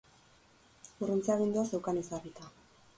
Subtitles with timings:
[1.03, 2.55] Urruntze agindua zeukan ezarrita.